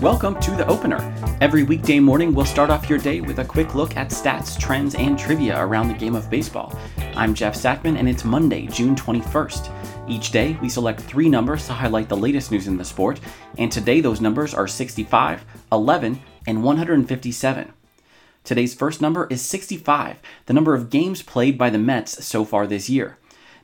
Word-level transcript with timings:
Welcome 0.00 0.38
to 0.42 0.52
the 0.52 0.64
opener. 0.68 1.12
Every 1.40 1.64
weekday 1.64 1.98
morning, 1.98 2.32
we'll 2.32 2.46
start 2.46 2.70
off 2.70 2.88
your 2.88 3.00
day 3.00 3.20
with 3.20 3.40
a 3.40 3.44
quick 3.44 3.74
look 3.74 3.96
at 3.96 4.10
stats, 4.10 4.56
trends, 4.56 4.94
and 4.94 5.18
trivia 5.18 5.60
around 5.60 5.88
the 5.88 5.94
game 5.94 6.14
of 6.14 6.30
baseball. 6.30 6.78
I'm 7.16 7.34
Jeff 7.34 7.56
Sackman, 7.56 7.98
and 7.98 8.08
it's 8.08 8.24
Monday, 8.24 8.68
June 8.68 8.94
21st. 8.94 10.08
Each 10.08 10.30
day, 10.30 10.56
we 10.62 10.68
select 10.68 11.00
three 11.00 11.28
numbers 11.28 11.66
to 11.66 11.72
highlight 11.72 12.08
the 12.08 12.16
latest 12.16 12.52
news 12.52 12.68
in 12.68 12.76
the 12.76 12.84
sport, 12.84 13.18
and 13.58 13.72
today 13.72 14.00
those 14.00 14.20
numbers 14.20 14.54
are 14.54 14.68
65, 14.68 15.44
11, 15.72 16.22
and 16.46 16.62
157. 16.62 17.72
Today's 18.44 18.74
first 18.76 19.02
number 19.02 19.26
is 19.32 19.42
65, 19.42 20.20
the 20.46 20.54
number 20.54 20.76
of 20.76 20.90
games 20.90 21.24
played 21.24 21.58
by 21.58 21.70
the 21.70 21.78
Mets 21.78 22.24
so 22.24 22.44
far 22.44 22.68
this 22.68 22.88
year. 22.88 23.18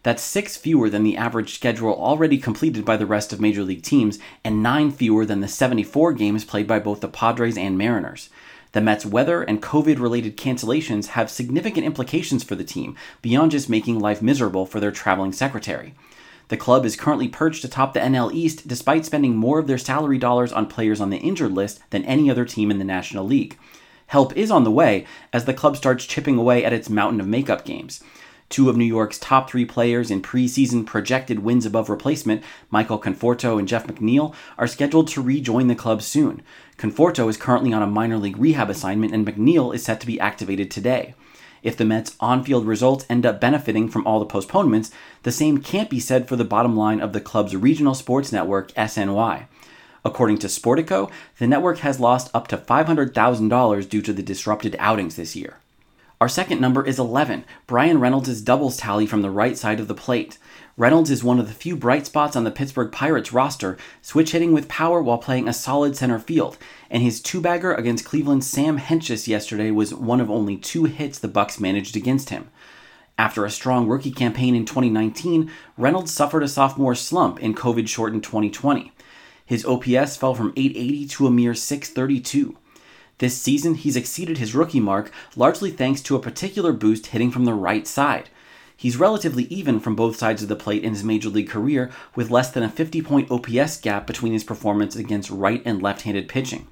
That's 0.04 0.22
six 0.22 0.58
fewer 0.58 0.90
than 0.90 1.02
the 1.02 1.16
average 1.16 1.54
schedule 1.54 1.94
already 1.94 2.36
completed 2.36 2.84
by 2.84 2.98
the 2.98 3.06
rest 3.06 3.32
of 3.32 3.40
Major 3.40 3.62
League 3.64 3.82
teams, 3.82 4.18
and 4.44 4.62
nine 4.62 4.92
fewer 4.92 5.24
than 5.24 5.40
the 5.40 5.48
74 5.48 6.12
games 6.12 6.44
played 6.44 6.66
by 6.66 6.78
both 6.78 7.00
the 7.00 7.08
Padres 7.08 7.56
and 7.56 7.78
Mariners. 7.78 8.28
The 8.72 8.82
Mets' 8.82 9.06
weather 9.06 9.42
and 9.42 9.62
COVID 9.62 9.98
related 9.98 10.36
cancellations 10.36 11.06
have 11.06 11.30
significant 11.30 11.86
implications 11.86 12.44
for 12.44 12.54
the 12.54 12.64
team, 12.64 12.96
beyond 13.22 13.52
just 13.52 13.70
making 13.70 13.98
life 13.98 14.20
miserable 14.20 14.66
for 14.66 14.78
their 14.78 14.90
traveling 14.90 15.32
secretary. 15.32 15.94
The 16.48 16.58
club 16.58 16.84
is 16.84 16.96
currently 16.96 17.28
perched 17.28 17.64
atop 17.64 17.94
the 17.94 18.00
NL 18.00 18.30
East 18.30 18.68
despite 18.68 19.06
spending 19.06 19.34
more 19.34 19.58
of 19.58 19.66
their 19.66 19.78
salary 19.78 20.18
dollars 20.18 20.52
on 20.52 20.66
players 20.66 21.00
on 21.00 21.08
the 21.08 21.16
injured 21.16 21.52
list 21.52 21.80
than 21.88 22.04
any 22.04 22.30
other 22.30 22.44
team 22.44 22.70
in 22.70 22.76
the 22.76 22.84
National 22.84 23.24
League. 23.24 23.56
Help 24.08 24.36
is 24.36 24.50
on 24.50 24.64
the 24.64 24.70
way 24.70 25.06
as 25.32 25.46
the 25.46 25.54
club 25.54 25.78
starts 25.78 26.04
chipping 26.04 26.36
away 26.36 26.62
at 26.62 26.74
its 26.74 26.90
mountain 26.90 27.22
of 27.22 27.26
makeup 27.26 27.64
games. 27.64 28.04
Two 28.54 28.70
of 28.70 28.76
New 28.76 28.84
York's 28.84 29.18
top 29.18 29.50
three 29.50 29.64
players 29.64 30.12
in 30.12 30.22
preseason 30.22 30.86
projected 30.86 31.40
wins 31.40 31.66
above 31.66 31.90
replacement, 31.90 32.44
Michael 32.70 33.00
Conforto 33.00 33.58
and 33.58 33.66
Jeff 33.66 33.88
McNeil, 33.88 34.32
are 34.56 34.68
scheduled 34.68 35.08
to 35.08 35.20
rejoin 35.20 35.66
the 35.66 35.74
club 35.74 36.02
soon. 36.02 36.40
Conforto 36.78 37.28
is 37.28 37.36
currently 37.36 37.72
on 37.72 37.82
a 37.82 37.88
minor 37.88 38.16
league 38.16 38.38
rehab 38.38 38.70
assignment, 38.70 39.12
and 39.12 39.26
McNeil 39.26 39.74
is 39.74 39.84
set 39.84 39.98
to 39.98 40.06
be 40.06 40.20
activated 40.20 40.70
today. 40.70 41.16
If 41.64 41.76
the 41.76 41.84
Mets' 41.84 42.14
on 42.20 42.44
field 42.44 42.64
results 42.64 43.04
end 43.10 43.26
up 43.26 43.40
benefiting 43.40 43.88
from 43.88 44.06
all 44.06 44.20
the 44.20 44.24
postponements, 44.24 44.92
the 45.24 45.32
same 45.32 45.58
can't 45.58 45.90
be 45.90 45.98
said 45.98 46.28
for 46.28 46.36
the 46.36 46.44
bottom 46.44 46.76
line 46.76 47.00
of 47.00 47.12
the 47.12 47.20
club's 47.20 47.56
regional 47.56 47.96
sports 47.96 48.30
network, 48.30 48.70
SNY. 48.74 49.48
According 50.04 50.38
to 50.38 50.46
Sportico, 50.46 51.10
the 51.40 51.48
network 51.48 51.78
has 51.78 51.98
lost 51.98 52.30
up 52.32 52.46
to 52.46 52.56
$500,000 52.56 53.88
due 53.88 54.02
to 54.02 54.12
the 54.12 54.22
disrupted 54.22 54.76
outings 54.78 55.16
this 55.16 55.34
year. 55.34 55.56
Our 56.20 56.28
second 56.28 56.60
number 56.60 56.86
is 56.86 56.98
11, 56.98 57.44
Bryan 57.66 57.98
Reynolds' 57.98 58.40
doubles 58.40 58.76
tally 58.76 59.04
from 59.04 59.22
the 59.22 59.30
right 59.30 59.58
side 59.58 59.80
of 59.80 59.88
the 59.88 59.94
plate. 59.94 60.38
Reynolds 60.76 61.10
is 61.10 61.24
one 61.24 61.40
of 61.40 61.48
the 61.48 61.54
few 61.54 61.76
bright 61.76 62.06
spots 62.06 62.36
on 62.36 62.44
the 62.44 62.52
Pittsburgh 62.52 62.92
Pirates 62.92 63.32
roster, 63.32 63.76
switch 64.00 64.30
hitting 64.30 64.52
with 64.52 64.68
power 64.68 65.02
while 65.02 65.18
playing 65.18 65.48
a 65.48 65.52
solid 65.52 65.96
center 65.96 66.20
field, 66.20 66.56
and 66.88 67.02
his 67.02 67.20
two-bagger 67.20 67.74
against 67.74 68.04
Cleveland's 68.04 68.46
Sam 68.46 68.78
Hentges 68.78 69.26
yesterday 69.26 69.72
was 69.72 69.92
one 69.92 70.20
of 70.20 70.30
only 70.30 70.56
two 70.56 70.84
hits 70.84 71.18
the 71.18 71.28
Bucs 71.28 71.60
managed 71.60 71.96
against 71.96 72.30
him. 72.30 72.48
After 73.18 73.44
a 73.44 73.50
strong 73.50 73.88
rookie 73.88 74.12
campaign 74.12 74.54
in 74.54 74.64
2019, 74.64 75.50
Reynolds 75.76 76.12
suffered 76.12 76.44
a 76.44 76.48
sophomore 76.48 76.94
slump 76.94 77.40
in 77.40 77.54
COVID-shortened 77.54 78.22
2020. 78.22 78.92
His 79.46 79.64
OPS 79.64 80.16
fell 80.16 80.34
from 80.34 80.52
880 80.56 81.06
to 81.08 81.26
a 81.26 81.30
mere 81.30 81.54
632. 81.54 82.56
This 83.18 83.40
season, 83.40 83.74
he's 83.74 83.96
exceeded 83.96 84.38
his 84.38 84.54
rookie 84.54 84.80
mark 84.80 85.12
largely 85.36 85.70
thanks 85.70 86.00
to 86.02 86.16
a 86.16 86.20
particular 86.20 86.72
boost 86.72 87.08
hitting 87.08 87.30
from 87.30 87.44
the 87.44 87.54
right 87.54 87.86
side. 87.86 88.28
He's 88.76 88.96
relatively 88.96 89.44
even 89.44 89.78
from 89.78 89.94
both 89.94 90.16
sides 90.16 90.42
of 90.42 90.48
the 90.48 90.56
plate 90.56 90.82
in 90.82 90.92
his 90.92 91.04
major 91.04 91.28
league 91.28 91.48
career, 91.48 91.90
with 92.16 92.30
less 92.30 92.50
than 92.50 92.64
a 92.64 92.68
50 92.68 93.02
point 93.02 93.30
OPS 93.30 93.80
gap 93.80 94.06
between 94.06 94.32
his 94.32 94.42
performance 94.42 94.96
against 94.96 95.30
right 95.30 95.62
and 95.64 95.80
left 95.80 96.02
handed 96.02 96.28
pitching. 96.28 96.66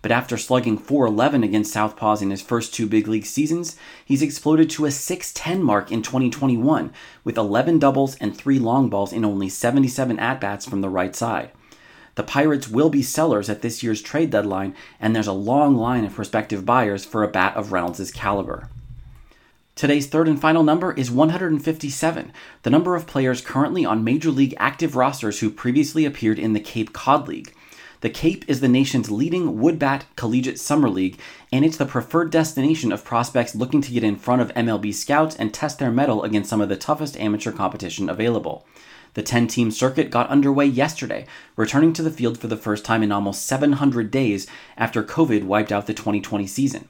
But 0.00 0.10
after 0.10 0.36
slugging 0.36 0.78
411 0.78 1.44
against 1.44 1.74
Southpaws 1.74 2.22
in 2.22 2.30
his 2.30 2.42
first 2.42 2.74
two 2.74 2.86
big 2.86 3.06
league 3.06 3.26
seasons, 3.26 3.76
he's 4.04 4.22
exploded 4.22 4.68
to 4.70 4.86
a 4.86 4.90
610 4.90 5.62
mark 5.62 5.92
in 5.92 6.02
2021, 6.02 6.92
with 7.22 7.36
11 7.36 7.78
doubles 7.78 8.16
and 8.16 8.36
3 8.36 8.58
long 8.58 8.88
balls 8.88 9.12
in 9.12 9.24
only 9.24 9.48
77 9.48 10.18
at 10.18 10.40
bats 10.40 10.66
from 10.66 10.80
the 10.80 10.88
right 10.88 11.14
side. 11.14 11.52
The 12.14 12.22
Pirates 12.22 12.68
will 12.68 12.90
be 12.90 13.02
sellers 13.02 13.48
at 13.48 13.62
this 13.62 13.82
year's 13.82 14.02
trade 14.02 14.30
deadline, 14.30 14.74
and 15.00 15.14
there's 15.14 15.26
a 15.26 15.32
long 15.32 15.76
line 15.76 16.04
of 16.04 16.14
prospective 16.14 16.66
buyers 16.66 17.04
for 17.04 17.22
a 17.22 17.28
bat 17.28 17.56
of 17.56 17.72
Reynolds' 17.72 18.10
caliber. 18.10 18.68
Today's 19.74 20.06
third 20.06 20.28
and 20.28 20.38
final 20.38 20.62
number 20.62 20.92
is 20.92 21.10
157, 21.10 22.32
the 22.62 22.70
number 22.70 22.94
of 22.94 23.06
players 23.06 23.40
currently 23.40 23.86
on 23.86 24.04
Major 24.04 24.30
League 24.30 24.54
active 24.58 24.94
rosters 24.94 25.40
who 25.40 25.50
previously 25.50 26.04
appeared 26.04 26.38
in 26.38 26.52
the 26.52 26.60
Cape 26.60 26.92
Cod 26.92 27.26
League. 27.26 27.54
The 28.02 28.10
Cape 28.10 28.44
is 28.48 28.60
the 28.60 28.68
nation's 28.68 29.10
leading 29.10 29.58
woodbat 29.58 30.02
collegiate 30.16 30.58
summer 30.58 30.90
league, 30.90 31.18
and 31.50 31.64
it's 31.64 31.78
the 31.78 31.86
preferred 31.86 32.30
destination 32.30 32.92
of 32.92 33.04
prospects 33.04 33.54
looking 33.54 33.80
to 33.80 33.92
get 33.92 34.04
in 34.04 34.16
front 34.16 34.42
of 34.42 34.52
MLB 34.54 34.92
scouts 34.92 35.36
and 35.36 35.54
test 35.54 35.78
their 35.78 35.92
mettle 35.92 36.22
against 36.22 36.50
some 36.50 36.60
of 36.60 36.68
the 36.68 36.76
toughest 36.76 37.16
amateur 37.16 37.52
competition 37.52 38.10
available. 38.10 38.66
The 39.14 39.22
10 39.22 39.46
team 39.46 39.70
circuit 39.70 40.10
got 40.10 40.30
underway 40.30 40.64
yesterday, 40.64 41.26
returning 41.56 41.92
to 41.94 42.02
the 42.02 42.10
field 42.10 42.38
for 42.38 42.46
the 42.46 42.56
first 42.56 42.84
time 42.84 43.02
in 43.02 43.12
almost 43.12 43.46
700 43.46 44.10
days 44.10 44.46
after 44.76 45.02
COVID 45.02 45.44
wiped 45.44 45.70
out 45.70 45.86
the 45.86 45.92
2020 45.92 46.46
season. 46.46 46.88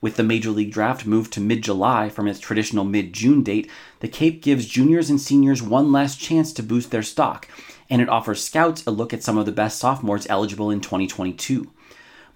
With 0.00 0.16
the 0.16 0.22
Major 0.22 0.50
League 0.50 0.72
Draft 0.72 1.06
moved 1.06 1.32
to 1.32 1.40
mid 1.40 1.62
July 1.62 2.08
from 2.08 2.28
its 2.28 2.38
traditional 2.38 2.84
mid 2.84 3.12
June 3.12 3.42
date, 3.42 3.68
the 4.00 4.08
Cape 4.08 4.42
gives 4.42 4.66
juniors 4.66 5.10
and 5.10 5.20
seniors 5.20 5.62
one 5.62 5.90
last 5.90 6.20
chance 6.20 6.52
to 6.52 6.62
boost 6.62 6.92
their 6.92 7.02
stock, 7.02 7.48
and 7.90 8.00
it 8.00 8.08
offers 8.08 8.44
scouts 8.44 8.86
a 8.86 8.90
look 8.90 9.12
at 9.12 9.24
some 9.24 9.38
of 9.38 9.46
the 9.46 9.52
best 9.52 9.78
sophomores 9.78 10.26
eligible 10.28 10.70
in 10.70 10.80
2022. 10.80 11.72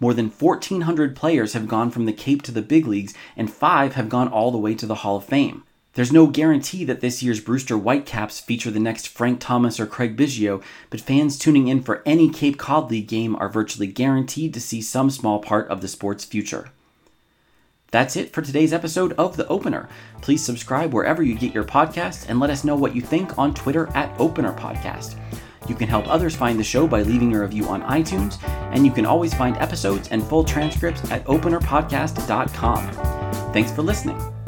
More 0.01 0.15
than 0.15 0.31
1,400 0.31 1.15
players 1.15 1.53
have 1.53 1.69
gone 1.69 1.91
from 1.91 2.07
the 2.07 2.12
Cape 2.12 2.43
to 2.43 2.53
the 2.53 2.62
big 2.62 2.87
leagues, 2.87 3.15
and 3.37 3.53
five 3.53 3.95
have 3.95 4.09
gone 4.09 4.29
all 4.29 4.51
the 4.51 4.59
way 4.59 4.75
to 4.75 4.87
the 4.87 4.97
Hall 4.97 5.17
of 5.17 5.25
Fame. 5.25 5.62
There's 5.95 6.12
no 6.12 6.28
guarantee 6.28 6.84
that 6.84 7.01
this 7.01 7.23
year's 7.23 7.41
Brewster 7.41 7.77
Whitecaps 7.77 8.39
feature 8.39 8.71
the 8.71 8.78
next 8.78 9.09
Frank 9.09 9.41
Thomas 9.41 9.81
or 9.81 9.87
Craig 9.87 10.17
Biggio, 10.17 10.62
but 10.89 11.01
fans 11.01 11.37
tuning 11.37 11.67
in 11.67 11.83
for 11.83 12.03
any 12.06 12.28
Cape 12.28 12.59
Cod 12.59 12.91
League 12.91 13.09
game 13.09 13.34
are 13.37 13.49
virtually 13.49 13.89
guaranteed 13.89 14.55
to 14.55 14.61
see 14.61 14.81
some 14.81 15.11
small 15.11 15.41
part 15.41 15.69
of 15.69 15.81
the 15.81 15.89
sport's 15.89 16.25
future. 16.25 16.71
That's 17.91 18.15
it 18.15 18.33
for 18.33 18.41
today's 18.41 18.73
episode 18.73 19.15
of 19.15 19.37
The 19.37 19.49
Opener. 19.49 19.89
Please 20.23 20.45
subscribe 20.45 20.95
wherever 20.95 21.25
you 21.25 21.34
get 21.34 21.53
your 21.53 21.65
podcasts 21.65 22.25
and 22.29 22.39
let 22.39 22.50
us 22.50 22.62
know 22.62 22.77
what 22.77 22.95
you 22.95 23.03
think 23.03 23.37
on 23.37 23.53
Twitter 23.53 23.89
at 23.97 24.15
Opener 24.21 24.53
Podcast. 24.53 25.17
You 25.69 25.75
can 25.75 25.89
help 25.89 26.09
others 26.09 26.37
find 26.37 26.59
the 26.59 26.65
show 26.65 26.87
by 26.87 27.03
leaving 27.03 27.34
a 27.34 27.41
review 27.41 27.67
on 27.67 27.83
iTunes, 27.83 28.41
and 28.73 28.87
you 28.87 28.93
can 28.93 29.06
always 29.06 29.34
find 29.34 29.56
episodes 29.56 30.09
and 30.09 30.23
full 30.23 30.45
transcripts 30.45 31.11
at 31.11 31.25
openerpodcast.com. 31.25 33.53
Thanks 33.53 33.73
for 33.73 33.83
listening. 33.83 34.40